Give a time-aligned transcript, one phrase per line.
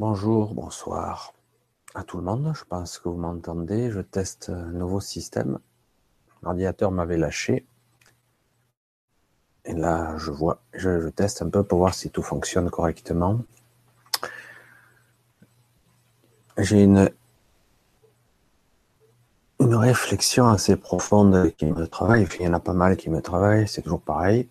[0.00, 1.34] Bonjour, bonsoir
[1.94, 2.54] à tout le monde.
[2.56, 3.90] Je pense que vous m'entendez.
[3.90, 5.58] Je teste un nouveau système.
[6.42, 7.66] L'ordinateur m'avait lâché.
[9.66, 13.40] Et là, je vois, je, teste un peu pour voir si tout fonctionne correctement.
[16.56, 17.10] J'ai une,
[19.60, 22.26] une réflexion assez profonde qui me travaille.
[22.38, 24.48] Il y en a pas mal qui me travaillent, c'est toujours pareil.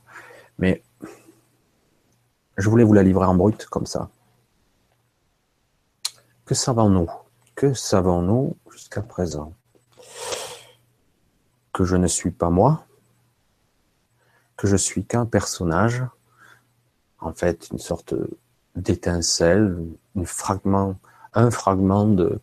[0.60, 0.84] Mais
[2.56, 4.12] je voulais vous la livrer en brut comme ça.
[6.50, 7.08] Que savons-nous?
[7.54, 9.54] Que savons-nous jusqu'à présent?
[11.72, 12.88] Que je ne suis pas moi,
[14.58, 16.04] que je suis qu'un personnage,
[17.20, 18.16] en fait une sorte
[18.76, 19.78] d'étincelle,
[20.16, 20.96] un fragment,
[22.08, 22.40] de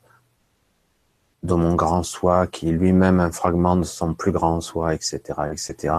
[1.43, 5.19] mon grand soi qui est lui-même un fragment de son plus grand soi, etc.,
[5.51, 5.97] etc.,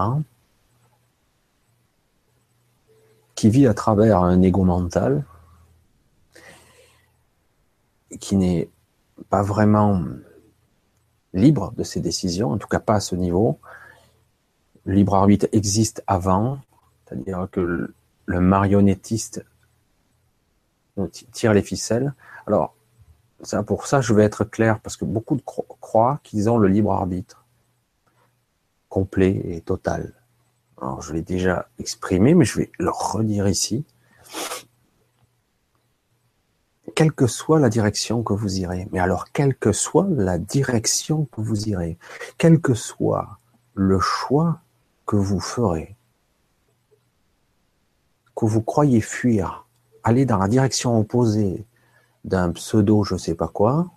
[3.34, 5.26] qui vit à travers un ego mental,
[8.20, 8.70] qui n'est
[9.30, 10.02] pas vraiment
[11.34, 13.58] libre de ses décisions, en tout cas pas à ce niveau.
[14.84, 16.58] Le libre arbitre existe avant,
[17.04, 17.92] c'est-à-dire que
[18.26, 19.44] le marionnettiste
[21.32, 22.14] tire les ficelles.
[22.46, 22.74] Alors,
[23.66, 27.44] pour ça, je vais être clair, parce que beaucoup croient qu'ils ont le libre arbitre
[28.88, 30.14] complet et total.
[30.80, 33.84] Alors, je l'ai déjà exprimé, mais je vais le redire ici
[36.94, 38.88] quelle que soit la direction que vous irez.
[38.92, 41.98] Mais alors, quelle que soit la direction que vous irez,
[42.36, 43.38] quel que soit
[43.74, 44.60] le choix
[45.06, 45.96] que vous ferez,
[48.36, 49.66] que vous croyez fuir,
[50.02, 51.66] aller dans la direction opposée
[52.24, 53.90] d'un pseudo je sais pas quoi,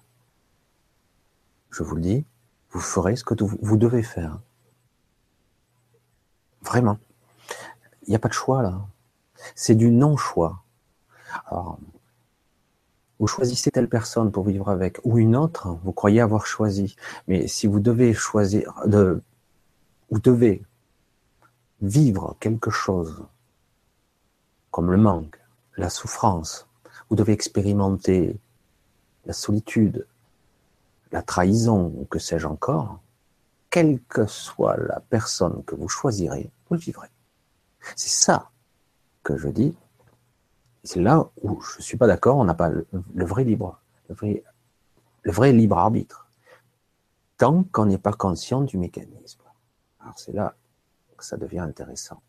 [1.70, 2.26] je vous le dis,
[2.72, 4.40] vous ferez ce que vous devez faire.
[6.62, 6.98] Vraiment.
[8.04, 8.82] Il n'y a pas de choix là.
[9.56, 10.64] C'est du non-choix.
[13.22, 16.96] Vous choisissez telle personne pour vivre avec, ou une autre, vous croyez avoir choisi.
[17.28, 19.22] Mais si vous devez choisir, de,
[20.10, 20.64] devez
[21.84, 23.24] vivre quelque chose,
[24.72, 25.40] comme le manque,
[25.78, 26.68] la souffrance,
[27.12, 28.40] vous devez expérimenter
[29.28, 30.08] la solitude,
[31.12, 33.02] la trahison, ou que sais-je encore,
[33.70, 37.10] quelle que soit la personne que vous choisirez, vous vivrez.
[37.96, 38.50] C'est ça
[39.22, 39.78] que je dis,
[40.84, 42.86] c'est là où je ne suis pas d'accord, on n'a pas le,
[43.26, 46.28] vrai libre, le vrai, libre arbitre.
[47.38, 49.42] Tant qu'on n'est pas conscient du mécanisme.
[50.00, 50.56] Alors c'est là
[51.18, 52.22] que ça devient intéressant.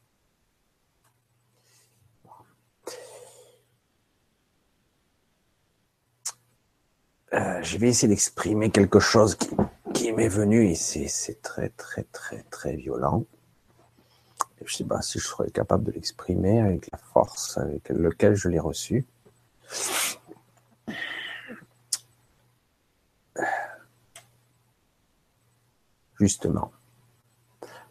[7.35, 9.49] Euh, je vais essayer d'exprimer quelque chose qui,
[9.95, 13.25] qui m'est venu et c'est très très très très violent.
[14.65, 18.49] Je sais pas si je serais capable de l'exprimer avec la force avec laquelle je
[18.49, 19.07] l'ai reçu.
[26.19, 26.71] Justement.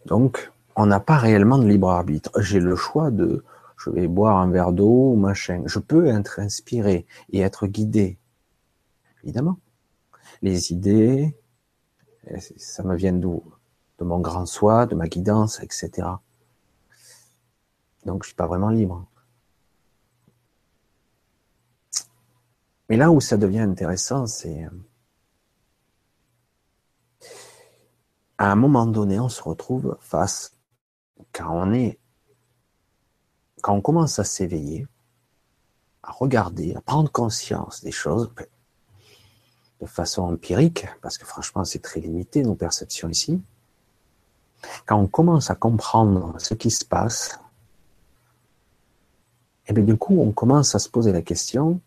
[0.06, 2.32] Donc, on n'a pas réellement de libre arbitre.
[2.42, 3.44] J'ai le choix de,
[3.78, 5.64] je vais boire un verre d'eau ou machin.
[5.66, 8.18] Je peux être inspiré et être guidé.
[9.24, 9.60] Évidemment.
[10.42, 11.36] Les idées,
[12.58, 13.44] ça me vient d'où?
[14.00, 16.08] De mon grand soi, de ma guidance, etc.
[18.06, 19.06] Donc, je suis pas vraiment libre.
[22.90, 24.68] Mais là où ça devient intéressant, c'est
[28.38, 30.58] à un moment donné, on se retrouve face,
[31.32, 32.00] quand on est,
[33.62, 34.88] quand on commence à s'éveiller,
[36.02, 38.32] à regarder, à prendre conscience des choses
[39.80, 43.42] de façon empirique, parce que franchement, c'est très limité nos perceptions ici.
[44.86, 47.40] Quand on commence à comprendre ce qui se passe,
[49.72, 51.80] et bien du coup, on commence à se poser la question,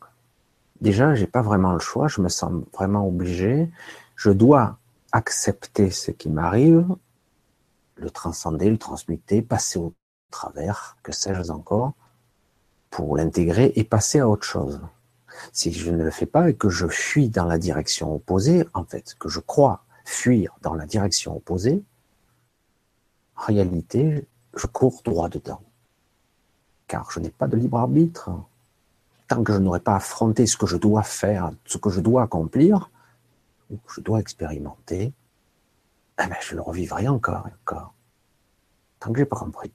[0.81, 3.71] déjà, j'ai pas vraiment le choix, je me sens vraiment obligé,
[4.17, 4.79] je dois
[5.13, 6.87] accepter ce qui m'arrive,
[7.97, 9.93] le transcender, le transmuter, passer au
[10.31, 11.93] travers, que sais-je encore,
[12.89, 14.81] pour l'intégrer et passer à autre chose.
[15.53, 18.85] Si je ne le fais pas et que je fuis dans la direction opposée, en
[18.85, 21.83] fait, que je crois fuir dans la direction opposée,
[23.37, 24.27] en réalité,
[24.57, 25.61] je cours droit dedans
[26.87, 28.31] car je n'ai pas de libre arbitre.
[29.29, 32.23] Tant que je n'aurai pas affronté ce que je dois faire, ce que je dois
[32.23, 32.91] accomplir,
[33.71, 35.13] ou que je dois expérimenter,
[36.23, 37.95] eh ben, je le revivrai encore et encore.
[39.01, 39.73] Tant que je n'ai pas compris.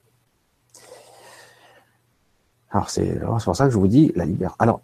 [2.70, 4.56] Alors c'est pour ça que je vous dis la liberté.
[4.60, 4.80] Alors,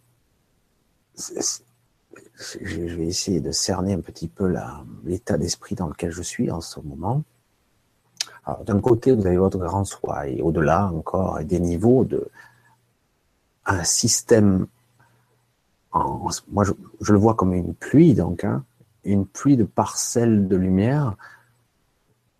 [1.14, 4.52] je vais essayer de cerner un petit peu
[5.04, 7.22] l'état d'esprit dans lequel je suis en ce moment
[8.64, 12.28] d'un côté, vous avez votre grand soi, et au-delà encore, des niveaux de
[13.66, 14.68] un système
[16.48, 18.64] moi, je, le vois comme une pluie, donc, hein,
[19.04, 21.16] une pluie de parcelles de lumière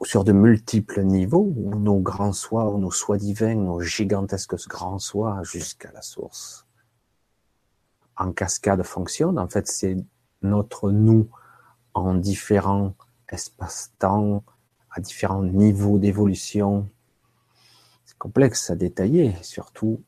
[0.03, 5.43] sur de multiples niveaux, où nos grands soins, nos soins divins, nos gigantesques grands soins
[5.43, 6.67] jusqu'à la source.
[8.17, 9.97] En cascade fonctionne, en fait, c'est
[10.43, 11.29] notre nous
[11.94, 12.94] en différents
[13.31, 14.43] espaces-temps,
[14.97, 16.89] à différents niveaux d'évolution.
[18.05, 20.03] C'est complexe à détailler, surtout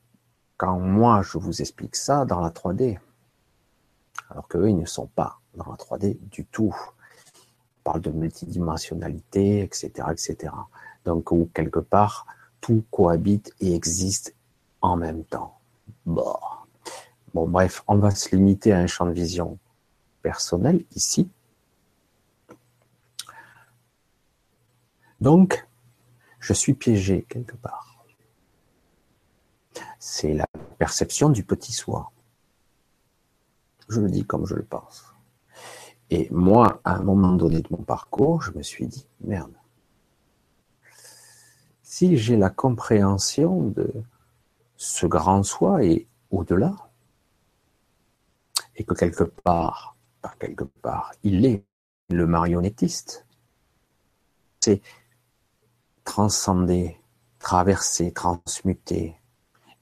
[0.57, 2.99] quand moi je vous explique ça dans la 3D.
[4.29, 6.75] Alors qu'eux, ils ne sont pas dans la 3D du tout
[7.89, 10.53] parle de multidimensionnalité, etc., etc.
[11.05, 12.27] Donc, où quelque part,
[12.61, 14.35] tout cohabite et existe
[14.81, 15.57] en même temps.
[16.05, 16.35] Bon.
[17.33, 19.57] bon, bref, on va se limiter à un champ de vision
[20.21, 21.29] personnel ici.
[25.21, 25.67] Donc,
[26.39, 28.05] je suis piégé quelque part.
[29.99, 30.45] C'est la
[30.77, 32.11] perception du petit soi.
[33.89, 35.13] Je le dis comme je le pense.
[36.09, 39.53] Et moi, à un moment donné de mon parcours, je me suis dit, merde,
[41.83, 43.91] si j'ai la compréhension de
[44.77, 46.75] ce grand soi et au-delà,
[48.75, 51.63] et que quelque part, par quelque part, il est
[52.09, 53.25] le marionnettiste,
[54.61, 54.81] c'est
[56.09, 56.99] transcender,
[57.37, 59.15] traverser, transmuter,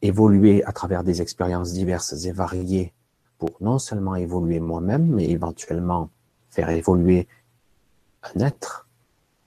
[0.02, 2.94] évoluer à travers des expériences diverses et variées
[3.38, 6.10] pour non seulement évoluer moi-même, mais éventuellement
[6.50, 7.30] faire évoluer
[8.24, 8.90] un être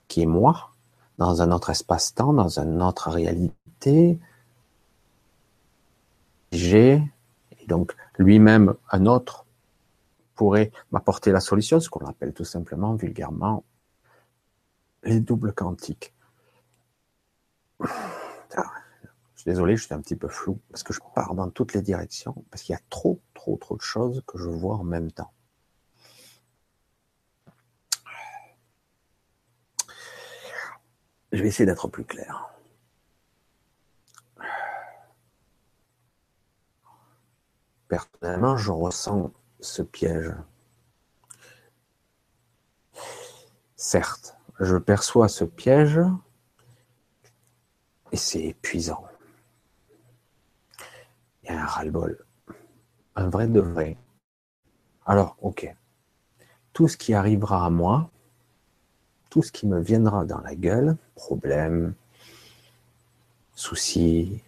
[0.07, 0.71] qui est moi
[1.19, 4.19] dans un autre espace-temps, dans une autre réalité.
[6.51, 6.93] J'ai,
[7.59, 9.45] et donc lui-même, un autre,
[10.33, 13.63] pourrait m'apporter la solution, ce qu'on appelle tout simplement vulgairement
[15.03, 16.15] les doubles quantiques.
[17.83, 18.71] Ah,
[19.33, 21.73] je suis désolé, je suis un petit peu flou parce que je pars dans toutes
[21.73, 24.83] les directions, parce qu'il y a trop, trop, trop de choses que je vois en
[24.83, 25.33] même temps.
[31.31, 32.49] Je vais essayer d'être plus clair.
[37.87, 40.33] Personnellement, je ressens ce piège.
[43.75, 45.99] Certes, je perçois ce piège
[48.11, 49.03] et c'est épuisant.
[51.43, 52.23] Il y a un ras-le-bol,
[53.15, 53.97] un vrai de vrai.
[55.05, 55.73] Alors, ok,
[56.73, 58.09] tout ce qui arrivera à moi,
[59.29, 61.93] tout ce qui me viendra dans la gueule, problème,
[63.55, 64.41] souci,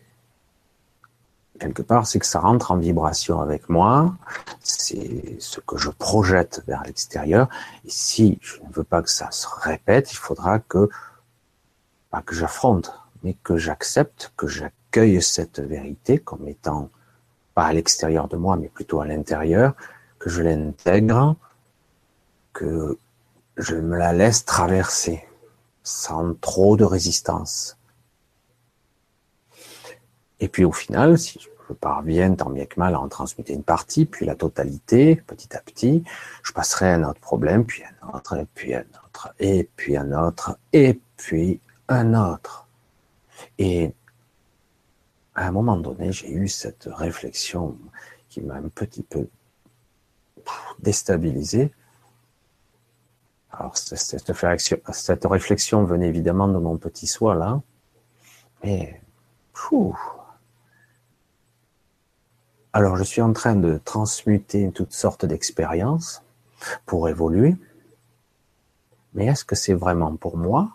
[1.59, 4.15] quelque part, c'est que ça rentre en vibration avec moi,
[4.59, 7.47] c'est ce que je projette vers l'extérieur,
[7.85, 10.89] et si je ne veux pas que ça se répète, il faudra que,
[12.25, 12.91] que j'affronte,
[13.23, 16.89] mais que j'accepte, que j'accueille cette vérité comme étant
[17.53, 19.73] pas à l'extérieur de moi, mais plutôt à l'intérieur,
[20.19, 21.35] que je l'intègre,
[22.51, 22.97] que
[23.57, 25.23] je me la laisse traverser
[25.83, 27.77] sans trop de résistance.
[30.39, 33.63] Et puis au final, si je parviens tant bien que mal à en transmuter une
[33.63, 36.03] partie, puis la totalité, petit à petit,
[36.43, 39.97] je passerai à un autre problème, puis un autre, et puis un autre, et puis
[39.97, 42.62] un autre, et puis un autre.
[43.57, 43.93] Et
[45.35, 47.77] à un moment donné, j'ai eu cette réflexion
[48.29, 49.27] qui m'a un petit peu
[50.79, 51.71] déstabilisé.
[53.51, 57.61] Alors, cette, réflexion venait évidemment de mon petit soi là,
[58.63, 58.99] mais
[62.73, 66.23] alors je suis en train de transmuter toutes sortes d'expériences
[66.85, 67.55] pour évoluer,
[69.13, 70.71] mais est-ce que c'est vraiment pour moi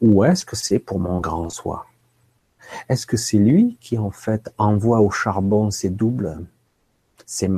[0.00, 1.86] ou est-ce que c'est pour mon grand soi?
[2.88, 6.46] Est-ce que c'est lui qui en fait envoie au charbon ses doubles,
[7.26, 7.50] ses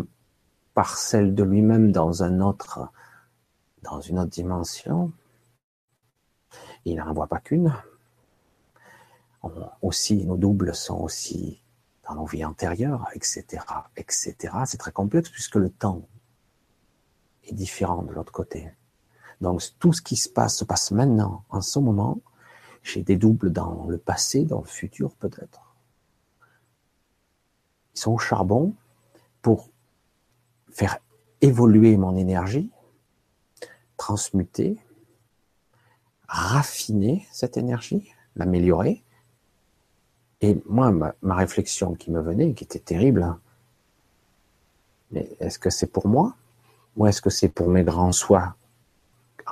[0.75, 2.89] parcelles de lui-même dans un autre
[3.83, 5.13] dans une autre dimension?
[6.85, 7.75] Il n'en voit pas qu'une.
[9.83, 11.63] Aussi, nos doubles sont aussi
[12.09, 13.63] dans nos vies antérieures, etc.,
[13.97, 14.35] etc.
[14.65, 16.03] C'est très complexe puisque le temps
[17.45, 18.71] est différent de l'autre côté.
[19.41, 22.21] Donc, tout ce qui se passe se passe maintenant, en ce moment.
[22.87, 25.75] J'ai des doubles dans le passé, dans le futur peut-être.
[27.95, 28.75] Ils sont au charbon
[29.43, 29.71] pour
[30.71, 30.99] faire
[31.41, 32.71] évoluer mon énergie
[33.97, 34.79] transmuter,
[36.29, 39.03] raffiner cette énergie, l'améliorer.
[40.41, 43.41] Et moi, ma, réflexion qui me venait, qui était terrible, hein,
[45.11, 46.35] mais est-ce que c'est pour moi
[46.97, 48.55] ou est-ce que c'est pour mes grands soins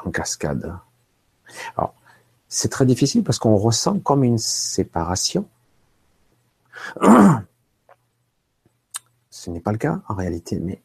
[0.04, 0.76] en cascade?
[2.54, 5.48] C'est très difficile parce qu'on ressent comme une séparation.
[9.28, 10.80] Ce n'est pas le cas en réalité, mais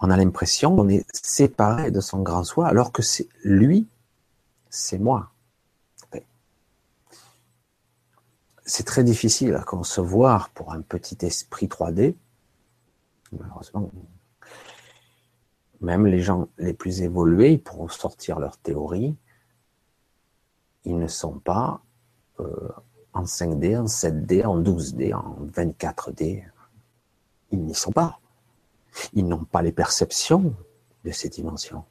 [0.00, 3.88] On a l'impression qu'on est séparé de son grand soi, alors que c'est lui,
[4.70, 5.32] c'est moi.
[8.64, 12.14] C'est très difficile à concevoir pour un petit esprit 3D.
[13.32, 13.90] Malheureusement,
[15.80, 19.16] même les gens les plus évolués, pourront sortir leur théorie.
[20.84, 21.80] Ils ne sont pas
[22.40, 22.68] euh,
[23.12, 26.44] en 5D, en 7D, en 12D, en 24D.
[27.50, 28.20] Ils n'y sont pas.
[29.12, 30.54] Ils n'ont pas les perceptions
[31.04, 31.84] de ces dimensions.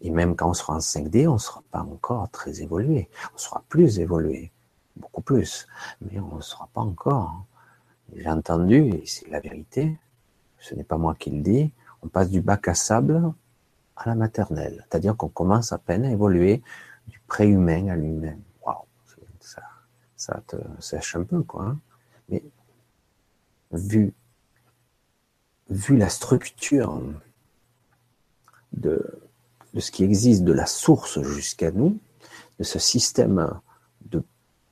[0.00, 3.08] Et même quand on sera en 5D, on ne sera pas encore très évolué.
[3.34, 4.50] On sera plus évolué,
[4.96, 5.66] beaucoup plus.
[6.00, 7.44] Mais on ne sera pas encore.
[8.14, 9.98] J'ai entendu, et c'est la vérité,
[10.58, 13.32] ce n'est pas moi qui le dis, on passe du bac à sable
[13.96, 14.84] à la maternelle.
[14.88, 16.62] C'est-à-dire qu'on commence à peine à évoluer
[17.30, 18.36] préhumain à l'humain.
[18.66, 18.84] Waouh,
[19.38, 19.62] ça,
[20.16, 21.64] ça te sèche un peu, quoi.
[21.64, 21.78] Hein.
[22.28, 22.42] Mais
[23.70, 24.12] vu,
[25.70, 27.00] vu la structure
[28.72, 29.22] de,
[29.72, 31.98] de ce qui existe de la source jusqu'à nous,
[32.58, 33.60] de ce système
[34.10, 34.22] de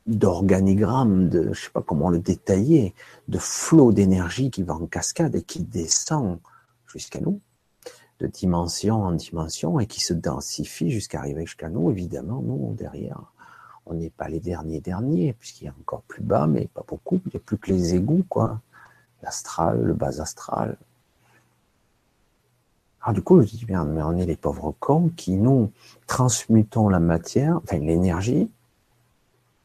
[0.06, 2.94] d'organigramme, de je sais pas comment le détailler,
[3.28, 6.38] de flot d'énergie qui va en cascade et qui descend
[6.86, 7.40] jusqu'à nous,
[8.20, 11.90] de dimension en dimension, et qui se densifie jusqu'à arriver jusqu'à nous.
[11.90, 13.20] Évidemment, nous, derrière,
[13.86, 17.20] on n'est pas les derniers derniers, puisqu'il y a encore plus bas, mais pas beaucoup.
[17.26, 18.60] Il n'y a plus que les égouts, quoi.
[19.22, 20.76] L'astral, le bas astral.
[23.00, 25.70] Alors du coup, je dis mais on est les pauvres cons qui nous
[26.06, 28.50] transmutons la matière, enfin l'énergie,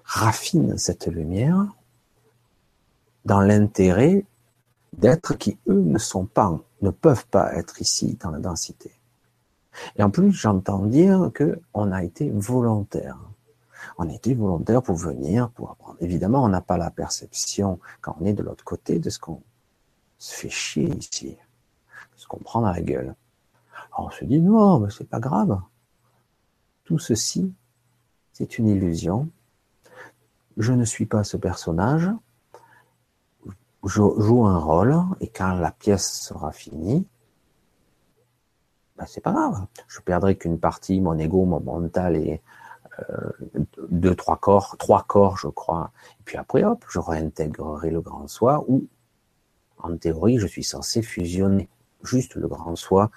[0.05, 1.65] raffinent cette lumière
[3.25, 4.25] dans l'intérêt
[4.97, 8.91] d'êtres qui, eux, ne sont pas, ne peuvent pas être ici dans la densité.
[9.95, 13.17] Et en plus, j'entends dire que on a été volontaire.
[13.97, 15.97] On a été volontaire pour venir, pour apprendre.
[15.99, 19.41] Évidemment, on n'a pas la perception, quand on est de l'autre côté, de ce qu'on
[20.17, 23.15] se fait chier ici, de ce qu'on prend dans la gueule.
[23.93, 25.59] Alors on se dit, non, mais c'est pas grave.
[26.85, 27.51] Tout ceci,
[28.31, 29.29] c'est une illusion.
[30.57, 32.09] Je ne suis pas ce personnage
[33.83, 37.05] joue un rôle et quand la pièce sera finie,
[38.97, 39.65] ben c'est pas grave.
[39.87, 42.41] Je perdrai qu'une partie, mon ego, mon mental et
[42.99, 43.31] euh,
[43.89, 45.91] deux, trois corps, trois corps, je crois.
[46.19, 48.87] Et puis après, hop, je réintégrerai le grand soi où,
[49.77, 51.69] en théorie, je suis censé fusionner.
[52.03, 53.09] Juste le grand soi.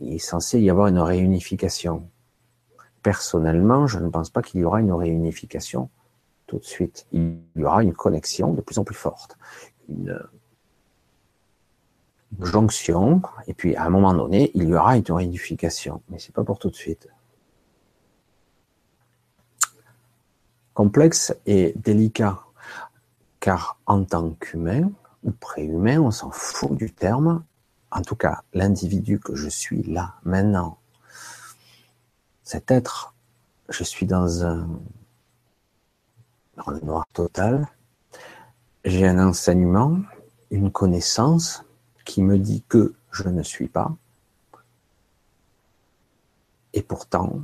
[0.00, 2.08] Il est censé y avoir une réunification.
[3.02, 5.90] Personnellement, je ne pense pas qu'il y aura une réunification
[6.48, 7.06] tout de suite.
[7.12, 9.38] Il y aura une connexion de plus en plus forte,
[9.88, 10.18] une
[12.40, 16.42] jonction, et puis à un moment donné, il y aura une réunification, mais c'est pas
[16.42, 17.08] pour tout de suite.
[20.74, 22.40] Complexe et délicat,
[23.40, 24.90] car en tant qu'humain
[25.24, 27.44] ou préhumain, on s'en fout du terme.
[27.90, 30.78] En tout cas, l'individu que je suis là, maintenant,
[32.42, 33.14] cet être,
[33.68, 34.68] je suis dans un,
[36.58, 37.68] dans le noir total,
[38.84, 39.98] j'ai un enseignement,
[40.50, 41.64] une connaissance
[42.04, 43.94] qui me dit que je ne suis pas.
[46.72, 47.40] Et pourtant,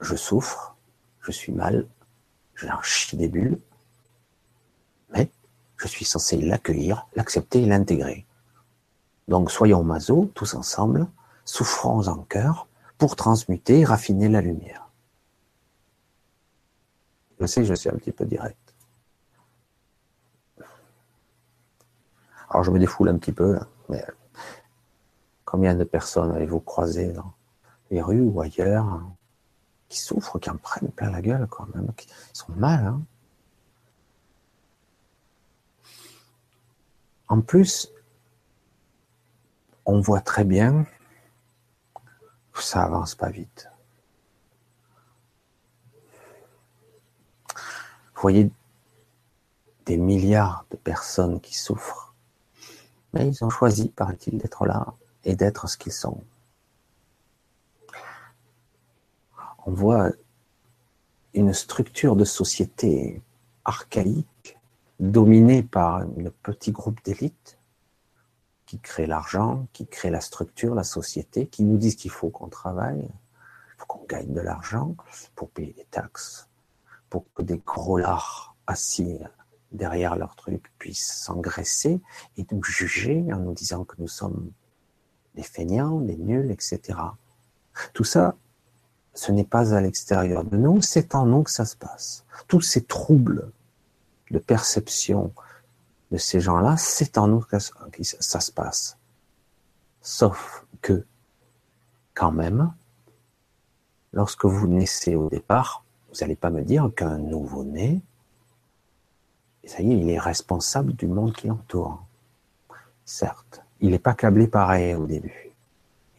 [0.00, 0.76] je souffre,
[1.20, 1.86] je suis mal,
[2.54, 3.58] j'en chie des bulles,
[5.12, 5.30] mais
[5.76, 8.26] je suis censé l'accueillir, l'accepter et l'intégrer.
[9.28, 11.06] Donc soyons maso, tous ensemble,
[11.44, 12.66] souffrons en cœur
[12.98, 14.89] pour transmuter et raffiner la lumière.
[17.40, 18.74] Je sais je suis un petit peu direct.
[22.50, 24.04] Alors je me défoule un petit peu, là, mais
[25.44, 27.32] combien de personnes avez-vous croisé dans
[27.90, 29.16] les rues ou ailleurs hein,
[29.88, 32.84] qui souffrent, qui en prennent plein la gueule quand même, qui sont mal.
[32.84, 33.02] Hein?
[37.28, 37.92] En plus,
[39.86, 40.84] on voit très bien
[42.52, 43.69] que ça avance pas vite.
[48.20, 48.50] Vous voyez
[49.86, 52.14] des milliards de personnes qui souffrent.
[53.14, 54.92] Mais ils ont choisi, paraît-il, d'être là
[55.24, 56.22] et d'être ce qu'ils sont.
[59.64, 60.10] On voit
[61.32, 63.22] une structure de société
[63.64, 64.58] archaïque
[64.98, 66.10] dominée par un
[66.42, 67.58] petit groupe d'élite
[68.66, 72.50] qui crée l'argent, qui crée la structure, la société, qui nous disent qu'il faut qu'on
[72.50, 73.08] travaille,
[73.88, 74.94] qu'on gagne de l'argent
[75.34, 76.49] pour payer des taxes,
[77.10, 79.18] pour que des gros lards assis
[79.72, 82.00] derrière leur truc puissent s'engraisser
[82.36, 84.50] et nous juger en nous disant que nous sommes
[85.34, 86.98] des feignants, des nuls, etc.
[87.92, 88.36] Tout ça,
[89.14, 92.24] ce n'est pas à l'extérieur de nous, c'est en nous que ça se passe.
[92.48, 93.52] Tous ces troubles
[94.30, 95.32] de perception
[96.10, 98.96] de ces gens-là, c'est en nous que ça se passe.
[100.00, 101.04] Sauf que,
[102.14, 102.72] quand même,
[104.12, 108.02] lorsque vous naissez au départ, vous n'allez pas me dire qu'un nouveau-né,
[109.64, 112.04] ça y est, il est responsable du monde qui l'entoure.
[113.04, 115.50] Certes, il n'est pas câblé pareil au début.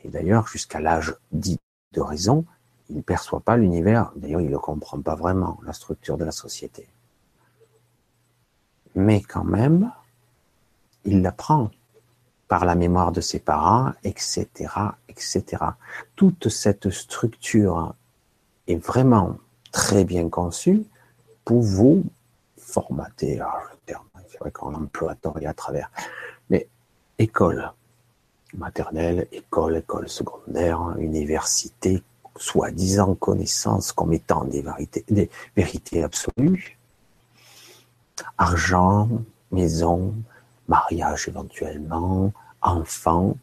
[0.04, 1.60] Et d'ailleurs, jusqu'à l'âge dit
[1.94, 2.46] de raison,
[2.90, 4.12] il ne perçoit pas l'univers.
[4.16, 6.88] D'ailleurs, il ne comprend pas vraiment, la structure de la société.
[8.96, 9.92] Mais quand même,
[11.06, 11.72] il l'apprend
[12.48, 14.48] par la mémoire de ses parents, etc.,
[15.08, 15.44] etc.
[16.16, 17.96] Toute cette structure
[18.68, 19.38] est vraiment
[19.72, 20.84] très bien conçue
[21.46, 22.04] pour vous
[22.58, 23.40] formater.
[23.40, 23.64] Ah,
[24.28, 25.92] c'est vrai qu'on emploie et à travers.
[26.50, 26.68] Mais
[27.18, 27.72] école
[28.54, 32.04] maternelle, école, école secondaire, université,
[32.38, 36.78] soi-disant connaissance comme étant des vérités, des vérités absolues,
[38.38, 39.10] argent,
[39.52, 40.14] maison,
[40.68, 43.36] mariage éventuellement, enfant,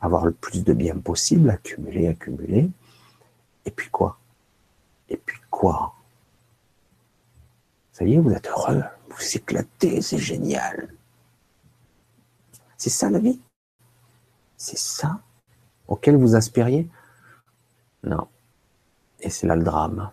[0.00, 2.70] avoir le plus de biens possible, accumuler, accumuler.
[3.66, 4.19] Et puis quoi?
[5.10, 5.94] Et puis quoi?
[7.92, 10.94] Ça y est, vous êtes heureux, vous éclatez, c'est génial.
[12.76, 13.40] C'est ça la vie?
[14.56, 15.20] C'est ça
[15.86, 16.88] auquel vous aspiriez?
[18.04, 18.28] Non.
[19.20, 20.10] Et c'est là le drame.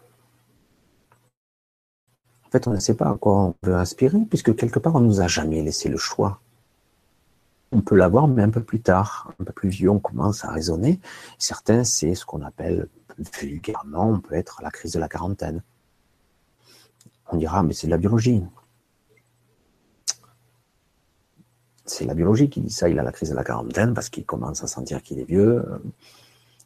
[2.45, 5.01] En fait, on ne sait pas à quoi on veut aspirer, puisque quelque part, on
[5.01, 6.41] ne nous a jamais laissé le choix.
[7.71, 10.51] On peut l'avoir, mais un peu plus tard, un peu plus vieux, on commence à
[10.51, 10.99] raisonner.
[11.37, 12.87] Certains, c'est ce qu'on appelle
[13.17, 15.63] vulgairement, on peut être la crise de la quarantaine.
[17.29, 18.43] On dira, mais c'est de la biologie.
[21.86, 22.89] C'est la biologie qui dit ça.
[22.89, 25.63] Il a la crise de la quarantaine parce qu'il commence à sentir qu'il est vieux.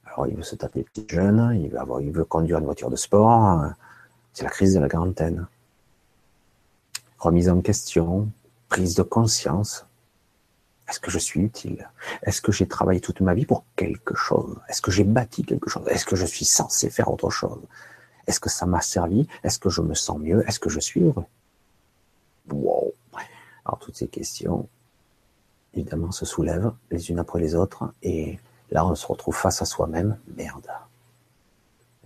[0.06, 2.90] Alors il veut se taper petit jeune, il veut avoir, il veut conduire une voiture
[2.90, 3.64] de sport.
[4.34, 5.48] C'est la crise de la quarantaine.
[7.18, 8.30] Remise en question,
[8.68, 9.86] prise de conscience.
[10.92, 11.90] Est-ce que je suis utile?
[12.24, 14.58] Est-ce que j'ai travaillé toute ma vie pour quelque chose?
[14.68, 15.88] Est-ce que j'ai bâti quelque chose?
[15.88, 17.62] Est-ce que je suis censé faire autre chose?
[18.28, 19.26] Est-ce que ça m'a servi?
[19.46, 20.44] Est-ce que je me sens mieux?
[20.50, 21.24] Est-ce que je suis heureux?
[22.52, 22.94] Wow.
[23.66, 24.68] Alors toutes ces questions,
[25.74, 28.38] évidemment, se soulèvent les unes après les autres, et
[28.70, 30.18] là, on se retrouve face à soi-même.
[30.36, 30.68] Merde.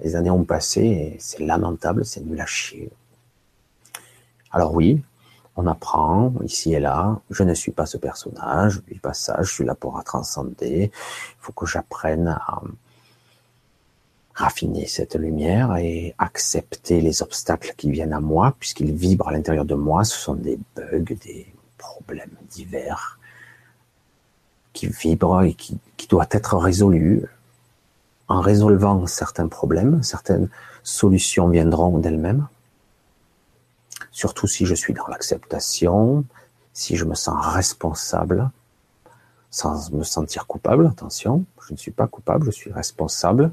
[0.04, 2.92] Les années ont passé, et c'est lamentable, c'est nul à chier.
[4.52, 5.02] Alors oui,
[5.56, 9.38] on apprend ici et là, je ne suis pas ce personnage, je ne pas ça,
[9.42, 12.62] je suis là pour transcender, il faut que j'apprenne à
[14.34, 19.64] raffiner cette lumière et accepter les obstacles qui viennent à moi, puisqu'ils vibrent à l'intérieur
[19.64, 23.18] de moi, ce sont des bugs, des problèmes divers
[24.74, 27.24] qui vibre et qui, qui doit être résolu.
[28.28, 30.50] En résolvant certains problèmes, certaines
[30.84, 32.48] solutions viendront d'elles-mêmes.
[34.16, 36.24] Surtout si je suis dans l'acceptation,
[36.72, 38.50] si je me sens responsable,
[39.50, 43.52] sans me sentir coupable, attention, je ne suis pas coupable, je suis responsable,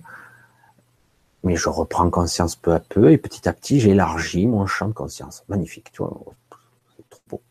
[1.43, 4.93] mais je reprends conscience peu à peu et petit à petit j'élargis mon champ de
[4.93, 5.43] conscience.
[5.49, 6.17] Magnifique, tu vois,
[6.97, 7.43] c'est trop beau.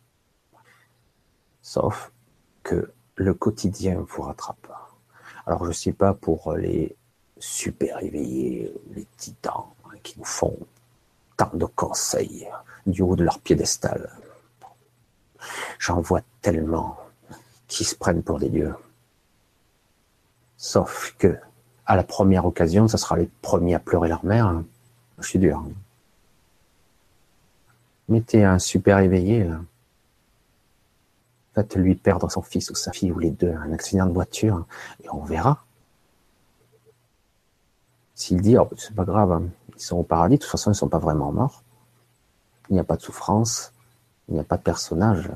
[1.62, 2.14] Sauf
[2.64, 4.72] que le quotidien vous rattrape.
[5.46, 6.96] Alors je ne sais pas pour les
[7.40, 10.58] super éveillés, les titans hein, qui nous font
[11.54, 12.48] de conseils
[12.86, 14.10] du haut de leur piédestal.
[15.80, 16.98] J'en vois tellement
[17.68, 18.76] qui se prennent pour des dieux.
[20.58, 21.38] Sauf que,
[21.86, 24.62] à la première occasion, ça sera les premiers à pleurer leur mère.
[25.20, 25.64] Je suis dur.
[28.08, 29.50] Mettez un super éveillé,
[31.54, 34.66] Faites-lui perdre son fils ou sa fille ou les deux, un accident de voiture,
[35.04, 35.66] et on verra.
[38.16, 39.44] S'il dit, oh, c'est pas grave, hein,
[39.76, 41.64] ils sont au paradis, de toute façon, ils ne sont pas vraiment morts.
[42.70, 43.74] Il n'y a pas de souffrance,
[44.28, 45.30] il n'y a pas de personnage.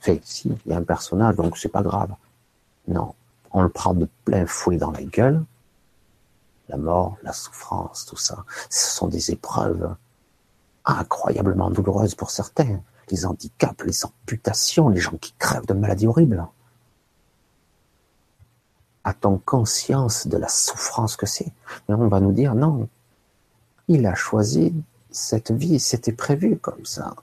[0.00, 2.10] Enfin, si, il y a un personnage, donc c'est pas grave.
[2.86, 3.14] Non,
[3.52, 5.44] on le prend de plein fouet dans la gueule.
[6.68, 9.94] La mort, la souffrance, tout ça, ce sont des épreuves
[10.84, 16.46] incroyablement douloureuses pour certains les handicaps, les amputations, les gens qui crèvent de maladies horribles.
[19.04, 21.52] A-t-on conscience de la souffrance que c'est?
[21.88, 22.88] On va nous dire non.
[23.88, 24.74] Il a choisi
[25.10, 27.14] cette vie, c'était prévu comme ça.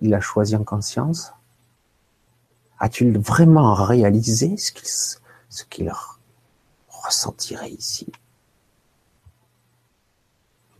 [0.00, 1.32] Il a choisi en conscience.
[2.78, 5.92] As-tu vraiment réalisé ce qu'il
[6.88, 8.10] ressentirait ici?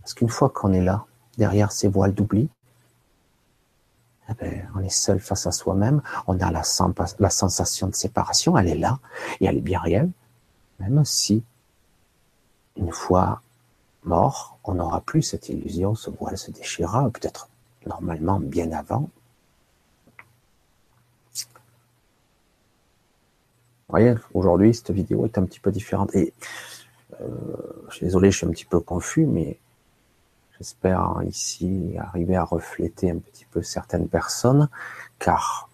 [0.00, 1.04] Parce qu'une fois qu'on est là,
[1.38, 2.48] derrière ces voiles d'oubli,
[4.28, 6.62] eh ben, on est seul face à soi-même, on a la
[7.30, 8.98] sensation de séparation, elle est là,
[9.40, 10.10] et elle est bien réelle,
[10.78, 11.42] même si,
[12.76, 13.42] une fois
[14.04, 17.48] mort, on n'aura plus cette illusion, ce voile se déchirera, peut-être
[17.86, 19.10] normalement bien avant.
[23.94, 26.14] voyez, aujourd'hui, cette vidéo est un petit peu différente.
[26.14, 26.32] Et
[27.20, 27.26] euh,
[27.88, 29.58] je suis désolé, je suis un petit peu confus, mais
[30.58, 34.68] j'espère ici arriver à refléter un petit peu certaines personnes,
[35.18, 35.68] car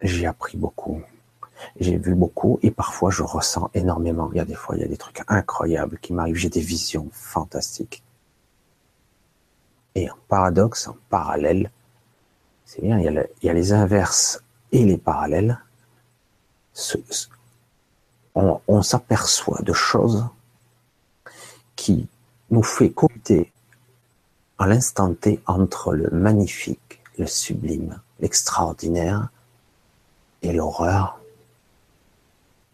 [0.00, 1.02] j'ai appris beaucoup.
[1.80, 4.30] J'ai vu beaucoup et parfois je ressens énormément.
[4.32, 6.36] Il y a des fois, il y a des trucs incroyables qui m'arrivent.
[6.36, 8.02] J'ai des visions fantastiques.
[9.94, 11.70] Et en paradoxe, en parallèle,
[12.64, 15.58] c'est bien, il y, a les inverses et les parallèles.
[18.34, 20.28] on, s'aperçoit de choses
[21.76, 22.08] qui
[22.50, 23.52] nous fait coûter
[24.58, 29.30] à l'instant T entre le magnifique, le sublime, l'extraordinaire
[30.42, 31.18] et l'horreur.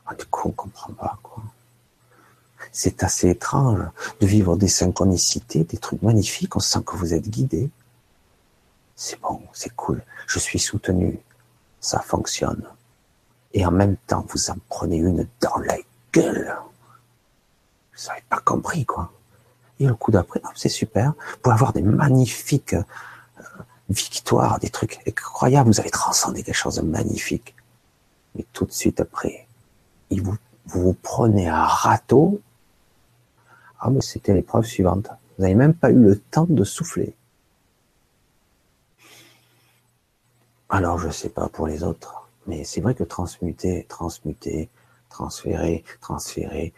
[0.07, 1.43] Ah, du coup, on comprend pas, quoi.
[2.73, 3.81] C'est assez étrange
[4.21, 7.71] de vivre des synchronicités, des trucs magnifiques, on sent que vous êtes guidé.
[8.97, 11.21] C'est bon, c'est cool, je suis soutenu,
[11.81, 12.65] ça fonctionne.
[13.53, 15.77] Et en même temps, vous en prenez une dans la
[16.13, 16.57] gueule.
[17.97, 19.13] Vous n'avez pas compris, quoi.
[19.79, 21.13] Et le coup d'après, c'est super.
[21.13, 23.43] Vous pouvez avoir des magnifiques euh,
[23.89, 25.69] victoires, des trucs incroyables.
[25.69, 27.55] Vous avez transcendé des choses magnifiques.
[28.35, 29.47] Mais tout de suite après,
[30.11, 30.37] vous,
[30.67, 32.41] vous, prenez un râteau.
[33.81, 35.09] Ah, mais c'était l'épreuve suivante.
[35.37, 37.15] Vous n'avez même pas eu le temps de souffler.
[40.69, 44.69] Alors, je ne sais pas pour les autres, mais c'est vrai que transmuter, transmuter,
[45.09, 46.73] transférer, transférer,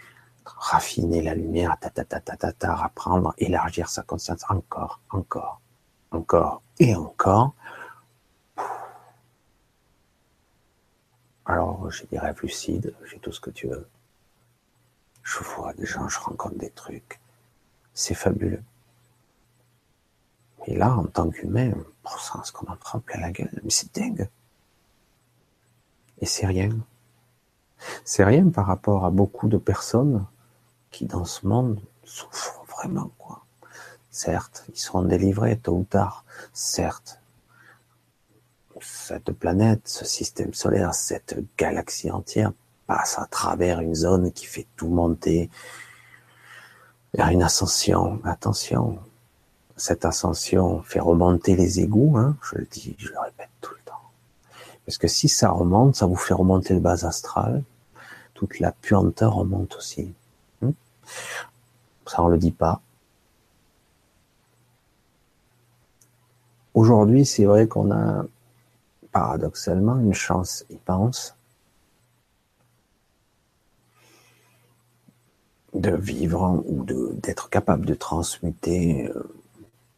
[0.44, 5.60] raffiner la lumière, ta, ta, ta, ta, ta, apprendre, élargir sa conscience encore, encore,
[6.10, 7.54] encore et encore.
[11.46, 13.88] Alors, j'ai des rêves lucides, j'ai tout ce que tu veux.
[15.22, 17.20] Je vois des gens, je rencontre des trucs.
[17.94, 18.62] C'est fabuleux.
[20.66, 21.72] Et là, en tant qu'humain,
[22.04, 23.60] on sent ce qu'on en prend plein la gueule.
[23.62, 24.28] Mais c'est dingue.
[26.20, 26.70] Et c'est rien.
[28.04, 30.26] C'est rien par rapport à beaucoup de personnes
[30.90, 33.44] qui dans ce monde souffrent vraiment quoi.
[34.10, 36.24] Certes, ils seront délivrés tôt ou tard.
[36.52, 37.20] Certes,
[38.80, 42.52] cette planète, ce système solaire, cette galaxie entière
[42.86, 45.50] passe à travers une zone qui fait tout monter
[47.14, 48.20] vers une ascension.
[48.24, 48.98] Attention,
[49.76, 53.80] cette ascension fait remonter les égouts, hein, je le dis, je le répète tout le
[53.84, 53.94] temps.
[54.84, 57.62] Parce que si ça remonte, ça vous fait remonter le bas astral,
[58.34, 60.12] toute la puanteur remonte aussi.
[62.06, 62.80] Ça, on le dit pas.
[66.74, 68.24] Aujourd'hui, c'est vrai qu'on a
[69.16, 71.34] paradoxalement une chance pense,
[75.72, 79.22] de vivre ou d'être capable de transmuter euh,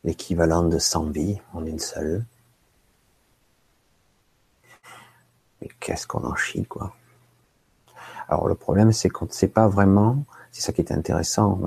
[0.04, 2.24] l'équivalent de 100 vies en une seule.
[5.61, 6.94] Mais qu'est-ce qu'on en chie, quoi?
[8.28, 11.61] Alors le problème, c'est qu'on ne sait pas vraiment c'est ça qui est intéressant.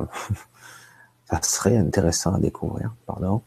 [1.25, 3.41] ça serait intéressant à découvrir, pardon.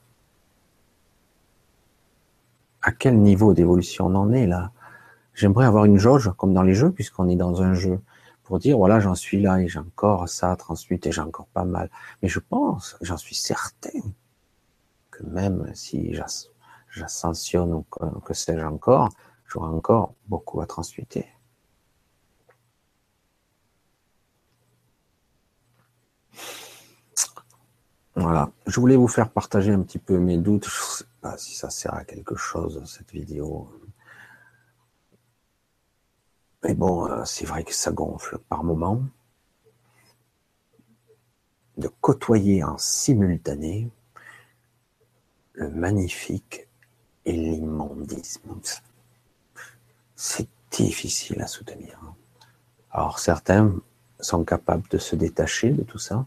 [2.87, 4.71] À quel niveau d'évolution on en est là
[5.33, 7.99] J'aimerais avoir une jauge, comme dans les jeux, puisqu'on est dans un jeu,
[8.43, 11.65] pour dire, voilà, j'en suis là et j'ai encore ça à transmuter, j'ai encore pas
[11.65, 11.91] mal.
[12.23, 14.01] Mais je pense, j'en suis certain,
[15.11, 16.15] que même si
[16.91, 17.87] j'ascensionne ou
[18.21, 19.09] que sais-je encore,
[19.49, 21.27] j'aurai encore beaucoup à transmuter.
[28.17, 28.51] Voilà.
[28.67, 30.69] Je voulais vous faire partager un petit peu mes doutes.
[31.37, 33.69] Si ça sert à quelque chose, cette vidéo.
[36.63, 39.03] Mais bon, euh, c'est vrai que ça gonfle par moments.
[41.77, 43.91] De côtoyer en simultané
[45.55, 46.69] le magnifique
[47.25, 48.61] et l'immondisme.
[50.15, 52.01] C'est difficile à soutenir.
[52.91, 53.75] Alors certains
[54.21, 56.27] sont capables de se détacher de tout ça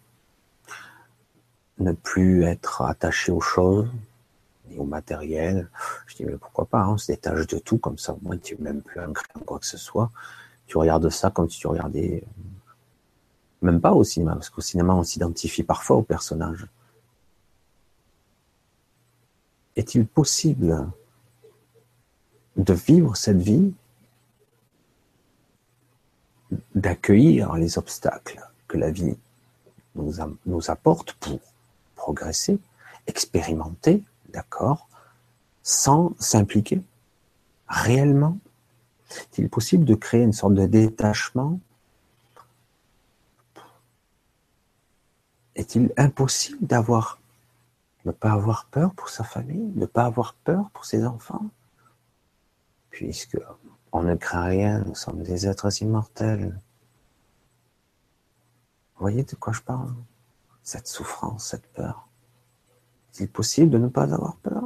[1.79, 3.89] ne plus être attaché aux choses
[4.77, 5.69] au matériel.
[6.07, 8.37] Je dis, mais pourquoi pas, hein, on se détache de tout, comme ça, au moins,
[8.37, 10.11] tu n'es même plus ancré en quoi que ce soit.
[10.67, 12.43] Tu regardes ça comme si tu regardais, euh,
[13.61, 16.67] même pas au cinéma, parce qu'au cinéma, on s'identifie parfois au personnage.
[19.75, 20.87] Est-il possible
[22.55, 23.73] de vivre cette vie,
[26.73, 29.17] d'accueillir les obstacles que la vie
[29.95, 31.39] nous apporte pour
[31.95, 32.59] progresser,
[33.05, 34.87] expérimenter, d'accord,
[35.63, 36.81] sans s'impliquer
[37.67, 38.37] réellement.
[39.11, 41.59] Est-il possible de créer une sorte de détachement?
[45.55, 47.19] Est-il impossible d'avoir,
[48.05, 51.49] ne pas avoir peur pour sa famille, ne pas avoir peur pour ses enfants?
[52.89, 53.37] Puisque
[53.91, 56.59] On ne craint rien, nous sommes des êtres immortels.
[58.95, 59.93] Vous voyez de quoi je parle?
[60.63, 62.06] Cette souffrance, cette peur.
[63.13, 64.63] Est-il possible de ne pas avoir peur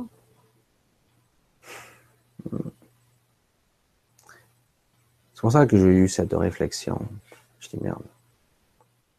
[5.33, 7.01] C'est pour ça que j'ai eu cette réflexion.
[7.59, 8.03] Je dis merde.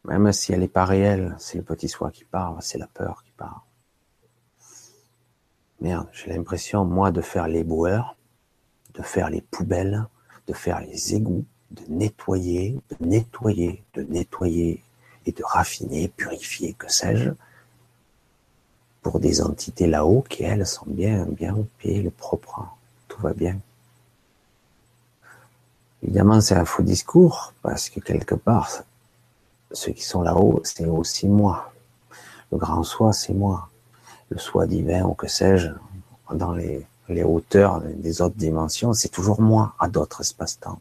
[0.05, 3.23] Même si elle n'est pas réelle, c'est le petit soi qui parle, c'est la peur
[3.25, 3.59] qui parle.
[5.81, 8.15] Merde, j'ai l'impression, moi, de faire les boueurs,
[8.93, 10.05] de faire les poubelles,
[10.47, 14.83] de faire les égouts, de nettoyer, de nettoyer, de nettoyer
[15.25, 17.31] et de raffiner, purifier, que sais-je,
[19.03, 22.65] pour des entités là-haut qui, elles, sont bien, bien au pied, le propre.
[23.09, 23.59] Tout va bien.
[26.01, 28.69] Évidemment, c'est un faux discours, parce que quelque part,
[29.71, 31.71] ceux qui sont là-haut, c'est aussi moi.
[32.51, 33.69] Le grand soi, c'est moi.
[34.29, 35.69] Le soi divin, ou que sais-je,
[36.33, 40.79] dans les, les hauteurs des autres dimensions, c'est toujours moi, à d'autres espaces-temps.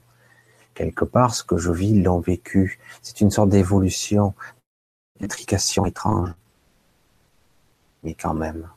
[0.75, 2.79] Quelque part, ce que je vis, l'ont vécu.
[3.03, 4.35] C'est une sorte d'évolution,
[5.21, 6.31] d'intrication étrange.
[8.03, 8.69] Mais quand même.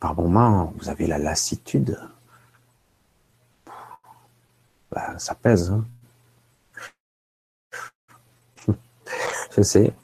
[0.00, 1.98] Par moments, vous avez la lassitude.
[4.90, 5.70] Ben, ça pèse.
[5.70, 5.84] Hein.
[9.56, 9.94] Je sais.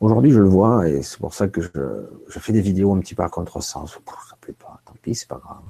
[0.00, 3.16] Aujourd'hui, je le vois et c'est pour ça que je, fais des vidéos un petit
[3.16, 3.90] peu à contresens.
[3.90, 5.62] Ça plaît pas, tant pis, c'est pas grave.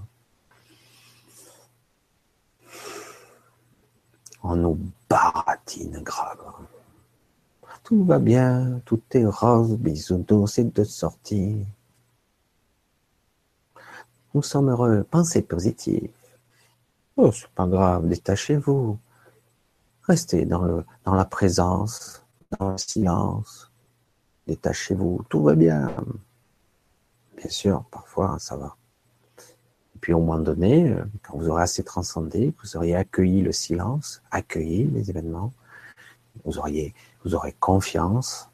[4.43, 6.38] On nous baratine grave.
[7.88, 11.64] Tout va bien, tout est rose, bisounours et de sortie.
[14.35, 16.11] Nous sommes heureux, pensez positif.
[17.16, 18.98] Oh, c'est pas grave, détachez-vous.
[20.03, 22.27] Restez dans la présence,
[22.59, 23.72] dans le silence.
[24.46, 25.90] Détachez-vous, tout va bien.
[27.38, 28.77] Bien sûr, parfois ça va.
[29.94, 34.20] Et puis au moment donné, quand vous aurez assez transcendé, vous auriez accueilli le silence,
[34.31, 35.55] accueilli les événements,
[36.44, 36.94] vous auriez,
[37.29, 38.49] vous aurez confiance,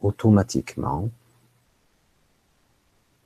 [0.00, 1.08] automatiquement,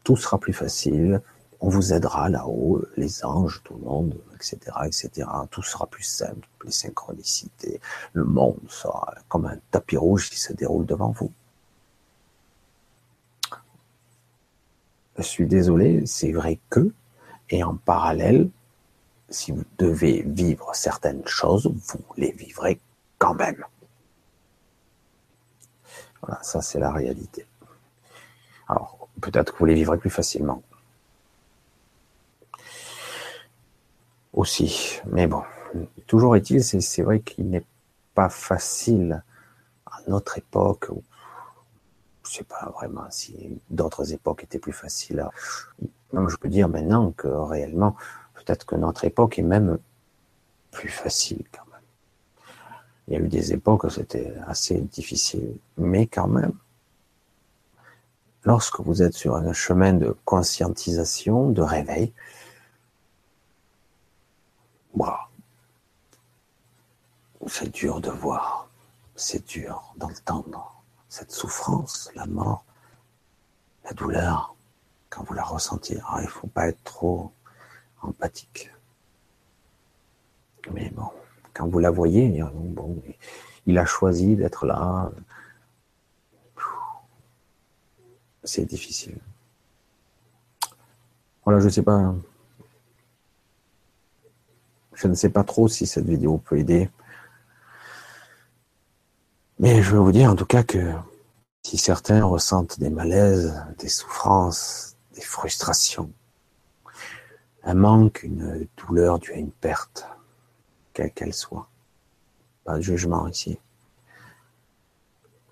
[0.05, 1.23] tout sera plus facile,
[1.61, 5.27] on vous aidera là-haut, les anges, tout le monde, etc., etc.
[5.51, 7.81] Tout sera plus simple, les synchronicités,
[8.13, 11.33] le monde sera comme un tapis rouge qui se déroule devant vous.
[15.17, 16.93] Je suis désolé, c'est vrai que,
[17.49, 18.51] et en parallèle,
[19.31, 22.81] si vous devez vivre certaines choses, vous les vivrez
[23.19, 23.65] quand même.
[26.23, 27.47] Voilà, ça c'est la réalité.
[28.69, 30.63] Alors, peut-être que vous les vivrez plus facilement.
[34.33, 35.01] aussi.
[35.07, 35.43] Mais bon,
[36.07, 37.65] toujours est-il, c'est vrai qu'il n'est
[38.15, 39.23] pas facile
[39.87, 40.91] à notre époque,
[42.25, 45.27] je sais pas vraiment si d'autres époques étaient plus faciles.
[46.13, 47.97] Même je peux dire maintenant que réellement,
[48.35, 49.79] peut-être que notre époque est même
[50.71, 51.70] plus facile quand.
[53.11, 56.53] Il y a eu des époques où c'était assez difficile, mais quand même,
[58.45, 62.13] lorsque vous êtes sur un chemin de conscientisation, de réveil,
[67.61, 68.69] c'est dur de voir,
[69.17, 72.65] c'est dur d'entendre cette souffrance, la mort,
[73.85, 74.55] la douleur,
[75.11, 76.01] quand vous la ressentez.
[76.19, 77.33] il ne faut pas être trop
[78.03, 78.71] empathique.
[80.73, 81.11] Mais bon,
[81.55, 83.03] quand vous la voyez, bon,
[83.67, 85.11] il a choisi d'être là.
[88.45, 89.19] C'est difficile.
[91.45, 92.15] Voilà, je ne sais pas
[95.01, 96.91] je ne sais pas trop si cette vidéo peut aider.
[99.59, 100.93] Mais je veux vous dire en tout cas que
[101.63, 106.13] si certains ressentent des malaises, des souffrances, des frustrations,
[107.63, 110.07] un manque, une douleur due à une perte,
[110.93, 111.69] quelle qu'elle soit,
[112.65, 113.59] pas de jugement ici.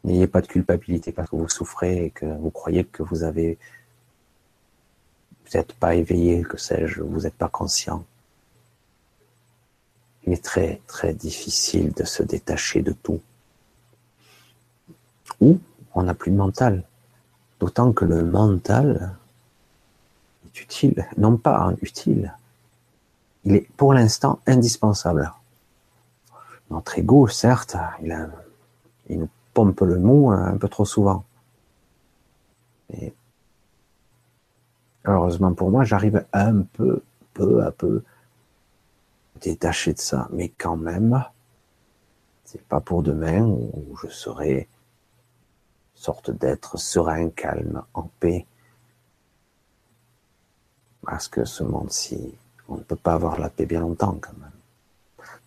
[0.04, 3.58] N'ayez pas de culpabilité parce que vous souffrez et que vous croyez que vous avez,
[5.44, 8.04] vous n'êtes pas éveillé, que sais-je, vous n'êtes pas conscient
[10.28, 13.20] il est très très difficile de se détacher de tout.
[15.40, 15.58] Ou
[15.94, 16.84] on n'a plus de mental.
[17.60, 19.16] D'autant que le mental
[20.44, 22.34] est utile, non pas utile,
[23.44, 25.32] il est pour l'instant indispensable.
[26.70, 31.24] Notre ego, certes, il, pompe le mou un peu trop souvent.
[32.90, 33.14] Mais
[35.04, 37.02] heureusement pour moi, j'arrive un peu,
[37.34, 38.04] peu à peu,
[39.40, 41.24] détaché de ça, mais quand même,
[42.44, 44.68] c'est pas pour demain où je serai
[45.94, 48.46] sorte d'être serein, calme, en paix.
[51.02, 52.34] Parce que ce monde-ci,
[52.68, 54.52] on ne peut pas avoir la paix bien longtemps quand même.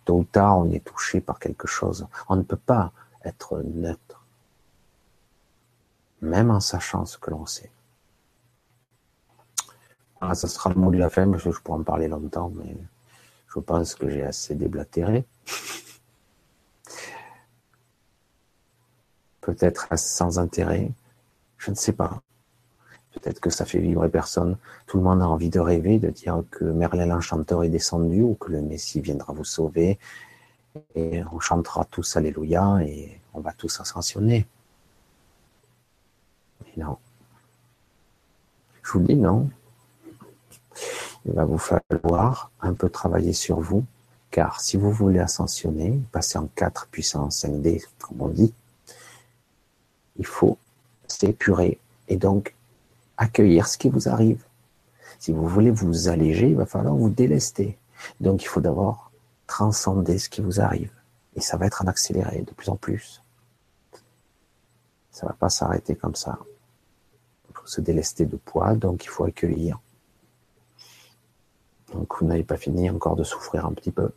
[0.04, 2.06] Tôt ou tard, on est touché par quelque chose.
[2.28, 2.92] On ne peut pas
[3.24, 4.24] être neutre,
[6.20, 7.70] même en sachant ce que l'on sait.
[10.20, 12.50] Ah, ça sera le mot de la fin, parce que je pourrais en parler longtemps,
[12.54, 12.76] mais
[13.48, 15.24] je pense que j'ai assez déblatéré.
[19.40, 20.92] Peut-être sans intérêt,
[21.58, 22.20] je ne sais pas.
[23.12, 24.56] Peut-être que ça fait vibrer personne.
[24.86, 28.34] Tout le monde a envie de rêver, de dire que Merlin l'Enchanteur est descendu ou
[28.34, 29.98] que le Messie viendra vous sauver.
[30.94, 34.46] Et on chantera tous Alléluia et on va tous ascensionner.
[36.64, 36.96] Mais non.
[38.82, 39.50] Je vous dis non.
[41.26, 43.84] Il va vous falloir un peu travailler sur vous,
[44.30, 48.52] car si vous voulez ascensionner, passer en 4 puissance 5D, comme on dit,
[50.16, 50.58] il faut
[51.06, 52.54] s'épurer et donc
[53.22, 54.44] accueillir ce qui vous arrive.
[55.18, 57.78] Si vous voulez vous alléger, il va falloir vous délester.
[58.20, 59.12] Donc il faut d'abord
[59.46, 60.92] transcender ce qui vous arrive.
[61.36, 63.22] Et ça va être en accéléré de plus en plus.
[65.12, 66.38] Ça va pas s'arrêter comme ça.
[67.48, 69.78] Il faut se délester de poids, donc il faut accueillir.
[71.92, 74.10] Donc vous n'avez pas fini encore de souffrir un petit peu.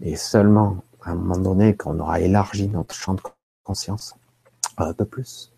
[0.00, 3.22] Et seulement à un moment donné, quand on aura élargi notre champ de
[3.64, 4.14] conscience
[4.76, 5.52] un peu plus,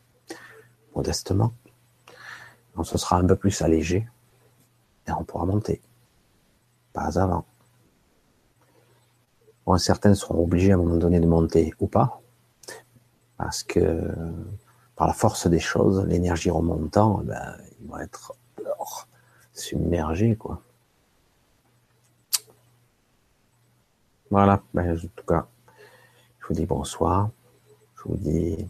[0.95, 1.53] modestement,
[2.77, 4.09] on se sera un peu plus allégé
[5.07, 5.81] et on pourra monter.
[6.93, 7.45] Pas avant.
[9.67, 12.21] Bon, certains seront obligés à un moment donné de monter ou pas,
[13.37, 14.11] parce que
[14.97, 18.35] par la force des choses, l'énergie remontant, ben, ils vont être
[19.53, 20.63] submergés, quoi.
[24.31, 25.47] Voilà, ben, en tout cas,
[26.41, 27.31] je vous dis bonsoir.
[27.97, 28.69] Je vous dis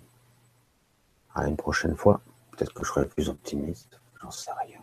[1.38, 2.20] à une prochaine fois.
[2.50, 4.80] Peut-être que je serai plus optimiste, j'en sais rien.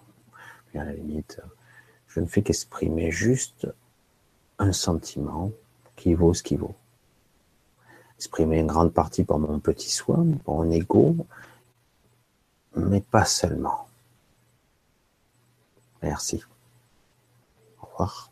[0.73, 1.41] Mais à la limite,
[2.07, 3.67] je ne fais qu'exprimer juste
[4.59, 5.51] un sentiment
[5.95, 6.75] qui vaut ce qui vaut.
[8.17, 11.15] Exprimer une grande partie pour mon petit soi, pour mon ego,
[12.75, 13.87] mais pas seulement.
[16.01, 16.43] Merci.
[17.81, 18.31] Au revoir.